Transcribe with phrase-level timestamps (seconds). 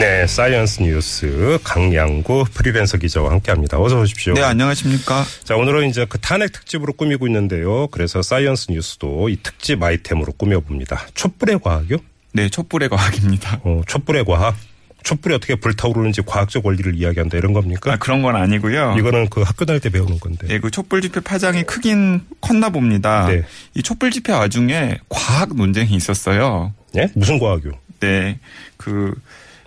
[0.00, 3.80] 네, 사이언스 뉴스 강양구 프리랜서 기자와 함께합니다.
[3.80, 4.34] 어서 오십시오.
[4.34, 5.24] 네, 안녕하십니까.
[5.44, 7.86] 자, 오늘은 이제 그 탄핵 특집으로 꾸미고 있는데요.
[7.88, 11.06] 그래서 사이언스 뉴스도 이 특집 아이템으로 꾸며봅니다.
[11.14, 11.98] 촛불의 과학이요?
[12.32, 13.60] 네, 촛불의 과학입니다.
[13.62, 14.56] 어, 촛불의 과학.
[15.04, 17.92] 촛불이 어떻게 불타오르는지 과학적 원리를 이야기한다 이런 겁니까?
[17.92, 18.96] 아, 그런 건 아니고요.
[18.98, 20.48] 이거는 그 학교 다닐 때 배우는 건데.
[20.48, 23.28] 네, 그 촛불 집회 파장이 크긴 컸나 봅니다.
[23.28, 23.42] 네.
[23.74, 26.72] 이 촛불 집회 와중에 과학 논쟁이 있었어요.
[26.96, 27.10] 예?
[27.14, 27.72] 무슨 과학이요?
[28.00, 28.38] 네,
[28.78, 29.14] 그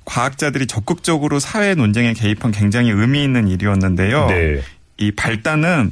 [0.08, 4.28] 과학자들이 적극적으로 사회 논쟁에 개입한 굉장히 의미 있는 일이었는데요.
[4.28, 4.62] 네.
[4.98, 5.92] 이 발단은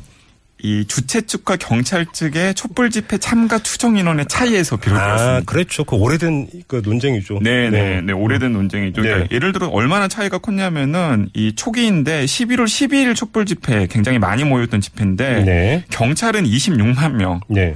[0.57, 5.41] 이 주최 측과 경찰 측의 촛불 집회 참가 추정 인원의 차이에서 아, 비롯되었습니다.
[5.45, 5.83] 그렇죠.
[5.83, 7.39] 그 오래된 그 논쟁이죠.
[7.41, 9.01] 네, 네, 네, 오래된 논쟁이죠.
[9.01, 9.09] 네.
[9.09, 14.79] 그러니까 예를 들어 얼마나 차이가 컸냐면은 이 초기인데 11월 12일 촛불 집회 굉장히 많이 모였던
[14.79, 15.83] 집회인데 네.
[15.89, 17.75] 경찰은 26만 명, 네.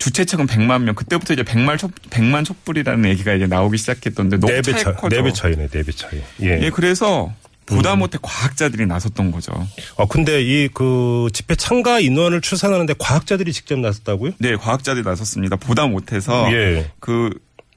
[0.00, 0.94] 주최 측은 100만 명.
[0.96, 4.94] 그때부터 이제 100만 촛 100만 촛불이라는 얘기가 이제 나오기 시작했던데 너무 네배 차이.
[5.10, 6.20] 네배 차이네, 네배 차이.
[6.42, 6.58] 예.
[6.62, 7.32] 예, 그래서
[7.66, 8.00] 보다 음.
[8.00, 9.52] 못해 과학자들이 나섰던 거죠.
[9.96, 14.32] 어, 근데 이 그 집회 참가 인원을 추산하는데 과학자들이 직접 나섰다고요?
[14.38, 15.56] 네, 과학자들이 나섰습니다.
[15.56, 16.90] 보다 못해서 예.
[16.98, 17.30] 그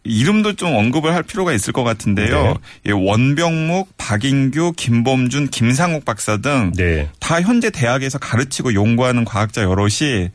[0.06, 2.44] 이름도 좀 언급을 할 필요가 있을 것 같은데요.
[2.44, 2.54] 네.
[2.88, 7.10] 예, 원병묵, 박인규, 김범준, 김상욱 박사 등다 네.
[7.22, 10.30] 현재 대학에서 가르치고 연구하는 과학자 여럿이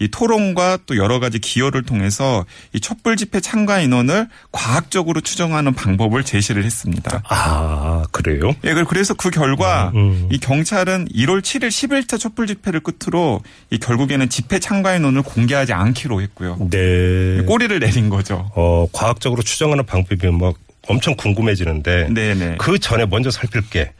[0.00, 6.24] 이 토론과 또 여러 가지 기여를 통해서 이 촛불 집회 참가 인원을 과학적으로 추정하는 방법을
[6.24, 7.22] 제시를 했습니다.
[7.28, 8.54] 아, 그래요?
[8.64, 10.28] 예, 그래서 그 결과 음.
[10.30, 16.20] 이 경찰은 1월 7일 11차 촛불 집회를 끝으로 이 결국에는 집회 참가 인원을 공개하지 않기로
[16.22, 16.56] 했고요.
[16.70, 17.42] 네.
[17.46, 18.50] 꼬리를 내린 거죠.
[18.54, 20.54] 어, 과학적으로 추정하는 방법이 막
[20.88, 22.56] 엄청 궁금해지는데 네네.
[22.58, 23.92] 그 전에 먼저 살필 게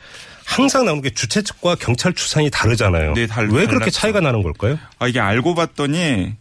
[0.48, 3.12] 항상 나오는 게 주최 측과 경찰 추산이 다르잖아요.
[3.14, 3.90] 네, 달- 왜 그렇게 달랐죠.
[3.90, 4.78] 차이가 나는 걸까요?
[4.98, 6.34] 아, 이게 알고 봤더니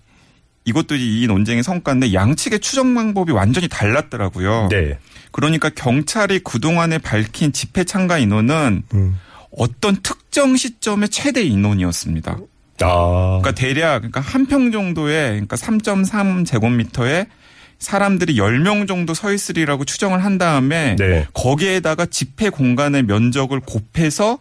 [0.66, 4.70] 이것도 이 논쟁의 성과인데 양측의 추정 방법이 완전히 달랐더라고요.
[4.72, 4.98] 네.
[5.32, 9.20] 그러니까 경찰이 그동안에 밝힌 집회 참가 인원은 음.
[9.58, 12.38] 어떤 특정 시점의 최대 인원이었습니다.
[12.82, 13.40] 아.
[13.42, 17.26] 그러니까 대략 그러니까 한 평 정도에 그러니까 3.3 제곱미터에
[17.80, 21.28] 사람들이 10명 정도 서 있으리라고 추정을 한 다음에 네.
[21.34, 24.40] 거기에다가 집회 공간의 면적을 곱해서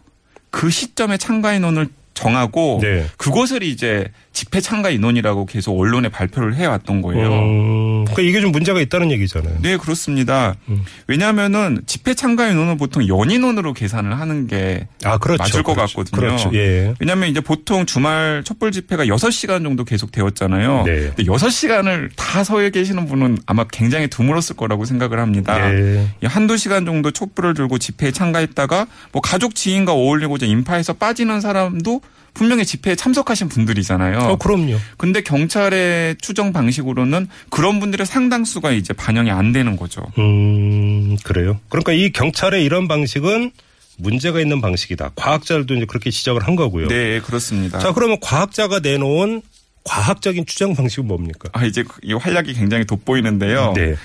[0.49, 1.87] 그 시점에 참가 인원을
[2.17, 3.05] 정하고 네.
[3.17, 7.27] 그것을 이제 집회 참가 인원이라고 계속 언론에 발표를 해왔던 거예요.
[7.27, 9.57] 음, 그러니까 이게 좀 문제가 있다는 얘기잖아요.
[9.61, 10.55] 네, 그렇습니다.
[10.69, 10.83] 음.
[11.07, 15.41] 왜냐하면은 집회 참가 인원은 보통 연인원으로 계산을 하는 게 아, 그렇죠.
[15.41, 15.97] 맞을 것 그렇죠.
[15.97, 16.19] 같거든요.
[16.19, 16.51] 그렇죠.
[16.53, 16.93] 예.
[16.99, 20.83] 왜냐하면 이제 보통 주말 촛불 집회가 6시간 정도 계속 되었잖아요.
[20.85, 21.11] 네.
[21.15, 25.69] 근데 6시간을 다서 계시는 분은 아마 굉장히 드물었을 거라고 생각을 합니다.
[25.69, 26.07] 네.
[26.21, 32.01] 이 한두 시간 정도 촛불을 들고 집회에 참가했다가 뭐 가족 지인과 어울리고자 인파에서 빠지는 사람도
[32.33, 34.19] 분명히 집회에 참석하신 분들이잖아요.
[34.19, 34.77] 어, 그럼요.
[34.97, 40.03] 근데 경찰의 추정 방식으로는 그런 분들의 상당수가 이제 반영이 안 되는 거죠.
[40.19, 41.59] 음, 그래요.
[41.69, 43.51] 그러니까 이 경찰의 이런 방식은
[43.97, 45.11] 문제가 있는 방식이다.
[45.15, 46.87] 과학자들도 이제 그렇게 지적을 한 거고요.
[46.87, 47.79] 네, 그렇습니다.
[47.79, 49.41] 자, 그러면 과학자가 내놓은
[49.83, 51.49] 과학적인 추정 방식은 뭡니까?
[51.53, 53.73] 아, 이제 이 활약이 굉장히 돋보이는데요.
[53.75, 53.95] 네.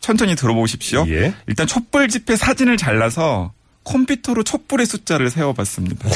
[0.00, 1.06] 천천히 들어보십시오.
[1.08, 1.34] 예.
[1.46, 3.52] 일단 촛불 집회 사진을 잘라서
[3.84, 6.08] 컴퓨터로 촛불의 숫자를 세어봤습니다.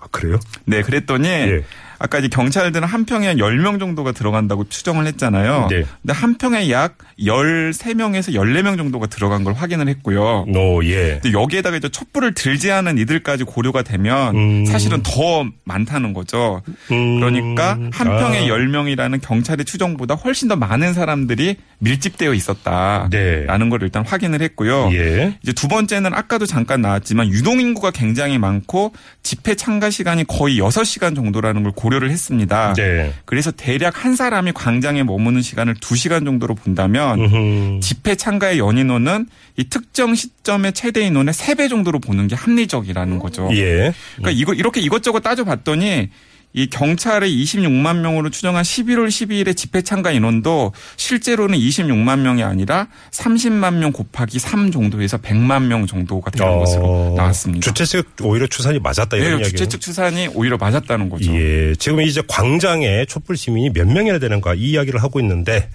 [0.00, 0.38] 아, 그래요?
[0.64, 1.64] 네, 그랬더니 예.
[1.98, 5.66] 아까 이제 경찰들은 한 평에 한 10명 정도가 들어간다고 추정을 했잖아요.
[5.68, 5.84] 네.
[6.00, 10.46] 근데 한 평에 약 13명에서 14명 정도가 들어간 걸 확인을 했고요.
[10.48, 11.20] 노, 예.
[11.22, 14.66] 근데 여기에다가 이제 촛불을 들지 않은 이들까지 고려가 되면 음.
[14.66, 16.62] 사실은 더 많다는 거죠.
[16.90, 17.20] 음.
[17.20, 18.54] 그러니까 한 평에 아.
[18.54, 23.46] 10명이라는 경찰의 추정보다 훨씬 더 많은 사람들이 밀집되어 있었다라는 네.
[23.46, 24.90] 걸 일단 확인을 했고요.
[24.92, 25.36] 예.
[25.42, 28.92] 이제 두 번째는 아까도 잠깐 나왔지만 유동 인구가 굉장히 많고
[29.22, 32.74] 집회 참가 시간이 거의 6시간 정도라는 걸 고려를 했습니다.
[32.74, 33.12] 네.
[33.24, 37.80] 그래서 대략 한 사람이 광장에 머무는 시간을 2시간 정도로 본다면 음흠.
[37.80, 39.26] 집회 참가의 연인원은
[39.56, 43.48] 이 특정 시점의 최대 인원의 3배 정도로 보는 게 합리적이라는 거죠.
[43.52, 43.92] 예.
[44.16, 46.08] 그러니까 이거 이렇게 이것저것 따져봤더니
[46.52, 53.74] 이 경찰의 26만 명으로 추정한 11월 12일의 집회 참가 인원도 실제로는 26만 명이 아니라 30만
[53.74, 57.64] 명 곱하기 3 정도에서 100만 명 정도가 되는 것으로 나왔습니다.
[57.64, 59.48] 주최 측 오히려 추산이 맞았다 이런 네, 이야기예요.
[59.50, 61.32] 주최 측 추산이 오히려 맞았다는 거죠.
[61.32, 61.74] 예.
[61.76, 65.68] 지금 이제 광장에 촛불 시민이 몇 명이나 되는가 이 이야기를 하고 있는데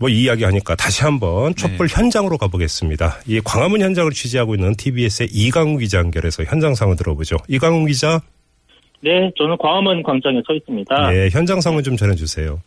[0.00, 1.94] 뭐이 이야기 하니까 다시 한번 촛불 네.
[1.96, 3.20] 현장으로 가보겠습니다.
[3.26, 7.36] 이 광화문 현장을 취재하고 있는 TBS의 이강우 기자 연결해서 현장 상황 들어보죠.
[7.48, 8.20] 이강우 기자.
[9.00, 11.14] 네, 저는 광화문 광장에 서 있습니다.
[11.14, 12.60] 예, 현장 상황 좀 전해주세요.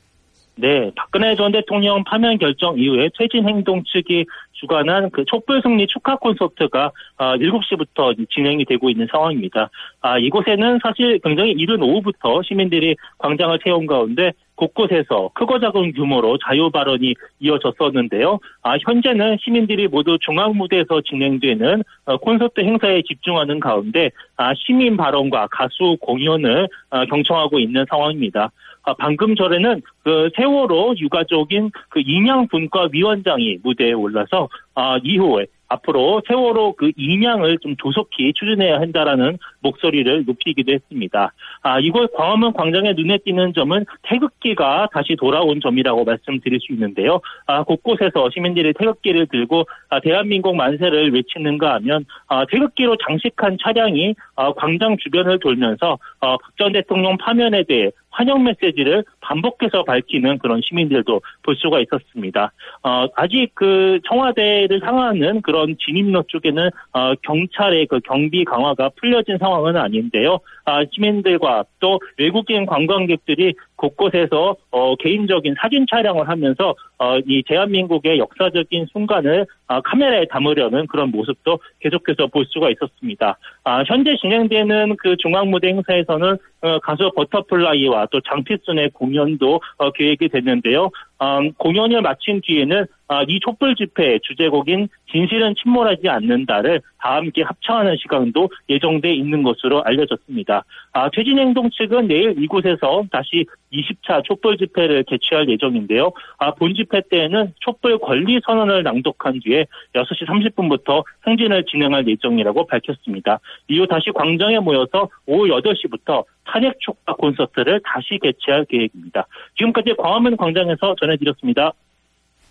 [0.60, 6.16] 네, 박근혜 전 대통령 파면 결정 이후에 퇴진 행동 측이 주관한 그 촛불 승리 축하
[6.16, 9.70] 콘서트가 7시부터 진행이 되고 있는 상황입니다.
[10.02, 16.70] 아, 이곳에는 사실 굉장히 이른 오후부터 시민들이 광장을 태운 가운데 곳곳에서 크고 작은 규모로 자유
[16.70, 18.40] 발언이 이어졌었는데요.
[18.64, 25.48] 아, 현재는 시민들이 모두 중앙 무대에서 진행되는 어, 콘서트 행사에 집중하는 가운데 아, 시민 발언과
[25.52, 28.52] 가수 공연을 어, 경청하고 있는 상황입니다.
[28.84, 36.22] 아, 방금 전에는 그 세월호 유가족인 그 인양 분과 위원장이 무대에 올라서 아, 이후에 앞으로
[36.28, 41.34] 세월호 그 인양을 좀 조속히 추진해야 한다라는 목소리를 높이기도 했습니다.
[41.62, 47.20] 아, 이곳 광화문 광장에 눈에 띄는 점은 태극기가 다시 돌아온 점이라고 말씀드릴 수 있는데요.
[47.46, 54.54] 아, 곳곳에서 시민들이 태극기를 들고 아, 대한민국 만세를 외치는가 하면 아, 태극기로 장식한 차량이 아,
[54.54, 61.56] 광장 주변을 돌면서 어, 박전 대통령 파면에 대해 환영 메시지를 반복해서 밝히는 그런 시민들도 볼
[61.56, 62.52] 수가 있었습니다.
[62.84, 69.78] 어, 아직 그 청와대를 향하는 그런 진입로 쪽에는 어, 경찰의 그 경비 강화가 풀려진 상황은
[69.78, 70.40] 아닌데요.
[70.66, 78.88] 아, 시민들과 또 외국인 관광객들이 곳곳에서 어, 개인적인 사진 촬영을 하면서 어, 이 대한민국의 역사적인
[78.92, 83.38] 순간을 어, 카메라에 담으려는 그런 모습도 계속해서 볼 수가 있었습니다.
[83.64, 90.90] 아, 현재 진행되는 그 중앙무대 행사에서는 어, 가수 버터플라이와 또 장필순의 공연도 어, 계획이 됐는데요.
[91.22, 97.96] 음, 공연을 마친 뒤에는 아, 이 촛불 집회 주제곡인 진실은 침몰하지 않는다를 다 함께 합창하는
[98.02, 100.64] 시간도 예정돼 있는 것으로 알려졌습니다.
[100.92, 106.12] 아, 퇴진행동 측은 내일 이곳에서 다시 20차 촛불 집회를 개최할 예정인데요.
[106.38, 113.40] 아, 본 집회 때에는 촛불 권리 선언을 낭독한 뒤에 6시 30분부터 행진을 진행할 예정이라고 밝혔습니다.
[113.70, 119.28] 이후 다시 광장에 모여서 오후 8시부터 탄핵 축하 콘서트를 다시 개최할 계획입니다.
[119.58, 121.74] 지금까지 광화문 광장에서 전해드렸습니다.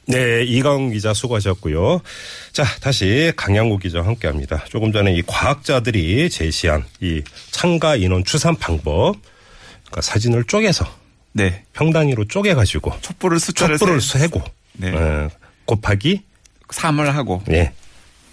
[0.09, 2.01] 네, 이강 기자 수고하셨고요.
[2.53, 4.65] 자, 다시 강양구 기자 와 함께 합니다.
[4.69, 9.17] 조금 전에 이 과학자들이 제시한 이 참가 인원 추산 방법,
[9.87, 10.87] 그러니까 사진을 쪼개서
[11.33, 11.65] 네.
[11.73, 14.43] 평 단위로 쪼개가지고 촛불을 숫자를 촛불을 세- 세고
[14.75, 14.93] 네.
[14.95, 15.29] 어,
[15.65, 16.23] 곱하기
[16.69, 17.43] 3을 하고.
[17.51, 17.73] 예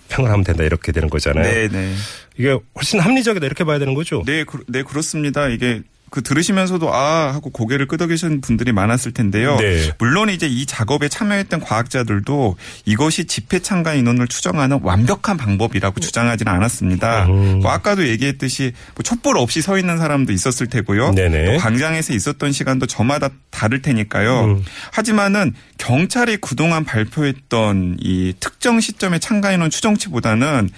[0.10, 1.44] 평을 하면 된다 이렇게 되는 거잖아요.
[1.44, 1.96] 네, 네.
[2.38, 4.22] 이게 훨씬 합리적이다 이렇게 봐야 되는 거죠.
[4.28, 5.48] 네, 그, 네, 그렇습니다.
[5.48, 5.81] 이게
[6.13, 9.56] 그 들으시면서도 아 하고 고개를 끄덕이시는 분들이 많았을 텐데요.
[9.56, 9.89] 네.
[9.98, 12.56] 물론 이제 이 작업에 참여했던 과학자들도
[12.86, 17.25] 이것이 집회 참가 인원을 추정하는 완벽한 방법이라고 주장하지는 않았습니다.
[17.25, 17.62] 음.
[17.63, 21.13] 뭐 아까도 얘기했듯이 뭐 촛불 없이 서 있는 사람도 있었을 테고요.
[21.13, 21.45] 네네.
[21.45, 24.45] 또 광장에서 있었던 시간도 저마다 다를 테니까요.
[24.45, 24.63] 음.
[24.92, 30.69] 하지만은 경찰이 그동안 발표했던 이 특정 시점의 참가 인원 추정치보다는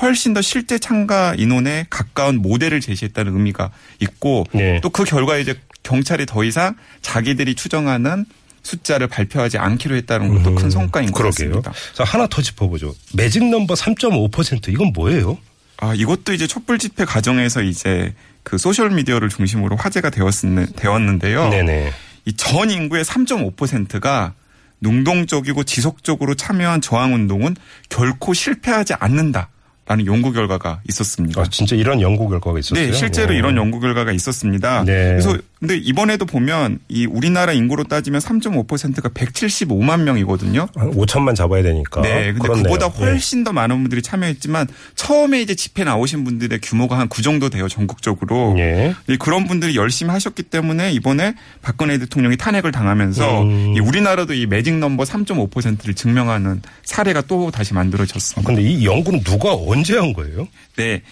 [0.00, 3.70] 훨씬 더 실제 참가 인원에 가까운 모델을 제시했다는 의미가
[4.00, 4.80] 있고 네.
[4.80, 8.24] 또 그 결과 이제 경찰이 더 이상 자기들이 추정하는
[8.62, 11.60] 숫자를 발표하지 않기로 했다는 것도 큰 성과인 것 음, 그러게요.
[11.62, 11.72] 같습니다.
[11.92, 12.94] 자 하나 더 짚어보죠.
[13.14, 15.36] 매직 넘버 3.5% 이건 뭐예요?
[15.76, 21.48] 아, 이것도 이제 촛불 집회 과정에서 이제 그 소셜 미디어를 중심으로 화제가 되었는, 되었는데요.
[21.50, 21.92] 네네.
[22.26, 24.32] 이 전 인구의 3.5%가
[24.80, 27.54] 능동적이고 지속적으로 참여한 저항 운동은
[27.90, 29.48] 결코 실패하지 않는다.
[29.86, 31.40] 라는 연구 결과가 있었습니다.
[31.40, 32.86] 아, 진짜 이런 연구 결과가 있었어요.
[32.86, 33.36] 네, 실제로 오.
[33.36, 34.84] 이런 연구 결과가 있었습니다.
[34.84, 34.92] 네.
[35.10, 40.68] 그래서 근데 이번에도 보면 이 우리나라 인구로 따지면 3.5%가 175만 명이거든요.
[40.74, 42.02] 한 5천만 잡아야 되니까.
[42.02, 42.62] 네, 근데 그렇네요.
[42.64, 42.98] 그보다 네.
[42.98, 47.68] 훨씬 더 많은 분들이 참여했지만 처음에 이제 집회 나오신 분들의 규모가 한 그 정도 돼요
[47.68, 48.56] 전국적으로.
[48.58, 48.92] 예.
[49.08, 53.74] 이 그런 분들이 열심히 하셨기 때문에 이번에 박근혜 대통령이 탄핵을 당하면서 음.
[53.76, 58.46] 이 우리나라도 이 매직 넘버 3.5%를 증명하는 사례가 또 다시 만들어졌습니다.
[58.46, 60.48] 근데 이 연구는 누가 언제 한 거예요?
[60.76, 61.02] 네.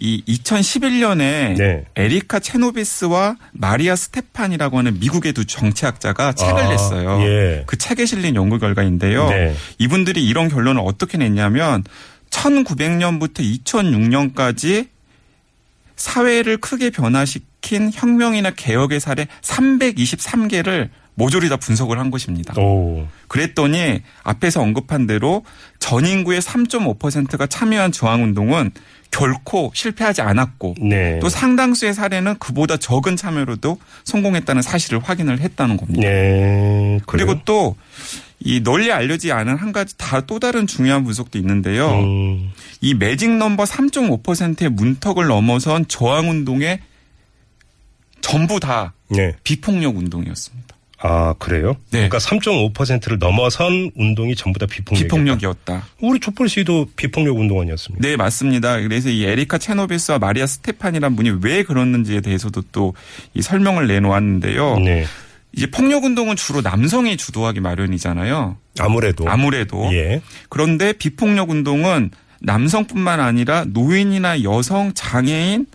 [0.00, 1.84] 이 2011년에 네.
[1.96, 7.20] 에리카 체노비스와 마리아 스테판이라고 하는 미국의 두 정치학자가 책을 아, 냈어요.
[7.22, 7.64] 예.
[7.66, 9.28] 그 책에 실린 연구 결과인데요.
[9.28, 9.56] 네.
[9.78, 11.82] 이분들이 이런 결론을 어떻게 냈냐면
[12.30, 14.88] 1900년부터 2006년까지
[15.96, 22.54] 사회를 크게 변화시킨 혁명이나 개혁의 사례 323개를 모조리 다 분석을 한 것입니다.
[22.60, 23.06] 오.
[23.26, 25.44] 그랬더니 앞에서 언급한 대로
[25.80, 28.70] 전 인구의 3.5%가 참여한 저항운동은
[29.10, 31.18] 결코 실패하지 않았고 네.
[31.20, 36.08] 또 상당수의 사례는 그보다 적은 참여로도 성공했다는 사실을 확인을 했다는 겁니다.
[36.08, 37.00] 네.
[37.06, 37.42] 그리고?
[37.44, 37.74] 또
[38.40, 41.90] 이 널리 알려지지 않은 한 가지 다 또 다른 중요한 분석도 있는데요.
[41.90, 42.52] 음.
[42.80, 46.80] 이 매직 넘버 3.5%의 문턱을 넘어선 저항 운동의
[48.28, 49.34] 전부 다 네.
[49.44, 50.76] 비폭력 운동이었습니다.
[51.00, 51.76] 아, 그래요?
[51.92, 52.08] 네.
[52.08, 55.02] 그러니까 3.5%를 넘어선 운동이 전부 다 비폭력.
[55.04, 55.86] 비폭력이었다.
[56.00, 58.06] 우리 촛불 시도 비폭력 운동 아니었습니까?
[58.06, 58.80] 네, 맞습니다.
[58.80, 62.94] 그래서 이 에리카 체노비스와 마리아 스테판이란 분이 왜 그랬는지에 대해서도 또
[63.34, 64.80] 이 설명을 내놓았는데요.
[64.80, 65.04] 네.
[65.52, 68.56] 이제 폭력 운동은 주로 남성이 주도하기 마련이잖아요.
[68.80, 70.20] 아무래도 아무래도 예.
[70.48, 75.66] 그런데 비폭력 운동은 남성뿐만 아니라 노인이나 여성, 장애인,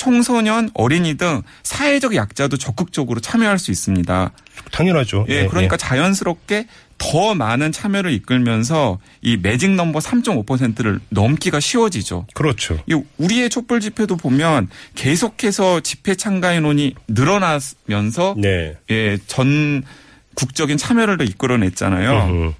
[0.00, 4.30] 청소년, 어린이 등 사회적 약자도 적극적으로 참여할 수 있습니다.
[4.72, 5.26] 당연하죠.
[5.28, 6.66] 예, 그러니까 자연스럽게
[6.96, 12.26] 더 많은 참여를 이끌면서 이 매직 넘버 3.5%를 넘기가 쉬워지죠.
[12.32, 12.78] 그렇죠.
[12.86, 18.78] 이 우리의 촛불 집회도 보면 계속해서 집회 참가 인원이 늘어나면서 네.
[18.90, 19.82] 예, 전
[20.34, 22.24] 국적인 참여를 이끌어냈잖아요.
[22.24, 22.54] 음.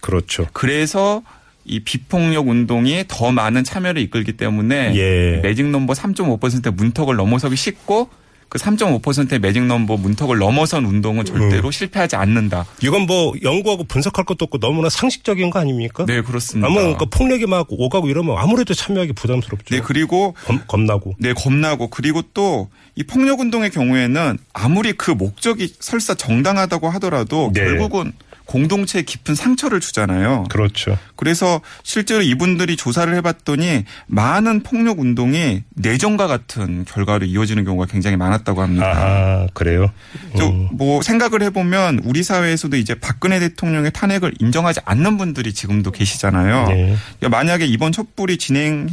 [0.00, 0.46] 그렇죠.
[0.52, 1.22] 그래서
[1.68, 5.40] 이 비폭력 운동이 더 많은 참여를 이끌기 때문에 예.
[5.42, 8.08] 매직 넘버 3.5% 문턱을 넘어서기 쉽고
[8.48, 12.64] 그 3.5%의 매직 넘버 문턱을 넘어선 운동은 절대로 실패하지 않는다.
[12.82, 16.06] 이건 뭐 연구하고 분석할 것도 없고 너무나 상식적인 거 아닙니까?
[16.06, 16.66] 네, 그렇습니다.
[16.66, 19.74] 아무 그러니까 폭력이 막 오가고 이러면 아무래도 참여하기 부담스럽죠.
[19.74, 21.16] 네, 그리고 겁, 겁나고.
[21.18, 27.60] 네, 겁나고 그리고 또 이 폭력 운동의 경우에는 아무리 그 목적이 설사 정당하다고 하더라도 네.
[27.64, 28.12] 결국은
[28.48, 30.44] 공동체에 깊은 상처를 주잖아요.
[30.48, 30.98] 그렇죠.
[31.16, 38.62] 그래서 실제로 이분들이 조사를 해봤더니 많은 폭력 운동이 내전과 같은 결과로 이어지는 경우가 굉장히 많았다고
[38.62, 38.86] 합니다.
[38.96, 39.90] 아, 그래요?
[40.38, 46.68] 또뭐 생각을 해보면 우리 사회에서도 이제 박근혜 대통령의 탄핵을 인정하지 않는 분들이 지금도 계시잖아요.
[46.68, 46.96] 네.
[47.18, 48.88] 그러니까 만약에 이번 촛불이 진행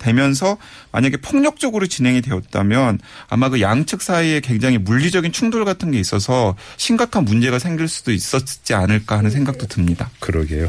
[0.00, 0.56] 되면서
[0.90, 7.24] 만약에 폭력적으로 진행이 되었다면 아마 그 양측 사이에 굉장히 물리적인 충돌 같은 게 있어서 심각한
[7.24, 10.10] 문제가 생길 수도 있었지 않을까 하는 생각도 듭니다.
[10.18, 10.68] 그러게요.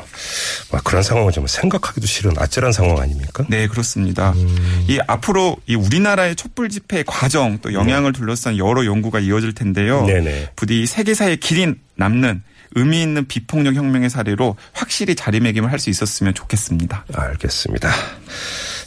[0.71, 3.45] 와, 그런 상황은 정말 생각하기도 싫은 아찔한 상황 아닙니까?
[3.49, 4.33] 네, 그렇습니다.
[4.33, 4.85] 음.
[4.87, 10.05] 이 앞으로 이 우리나라의 촛불 집회 과정 또 영향을 둘러싼 여러 연구가 이어질 텐데요.
[10.05, 10.51] 네네.
[10.55, 12.43] 부디 세계사에 길이 남는
[12.75, 17.05] 의미 있는 비폭력 혁명의 사례로 확실히 자리매김을 할 수 있었으면 좋겠습니다.
[17.13, 17.89] 알겠습니다.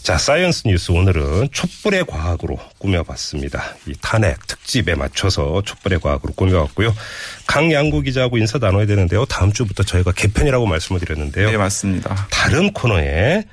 [0.05, 3.75] 자, 사이언스 뉴스 오늘은 촛불의 과학으로 꾸며봤습니다.
[3.87, 6.95] 이 탄핵 특집에 맞춰서 촛불의 과학으로 꾸며봤고요.
[7.47, 9.25] 강양구 기자하고 인사 나눠야 되는데요.
[9.25, 11.51] 다음 주부터 저희가 개편이라고 말씀을 드렸는데요.
[11.51, 12.27] 네, 맞습니다.
[12.31, 13.45] 다른 코너에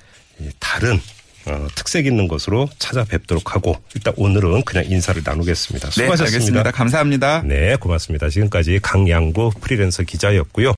[0.41, 0.99] 이 다른
[1.45, 5.87] 어, 특색 있는 것으로 찾아뵙도록 하고 일단 오늘은 그냥 인사를 나누겠습니다.
[5.87, 6.35] 네, 수고하셨습니다.
[6.35, 6.71] 알겠습니다.
[6.71, 7.43] 감사합니다.
[7.45, 8.29] 네, 고맙습니다.
[8.29, 10.69] 지금까지 강양구 프리랜서 기자였고요.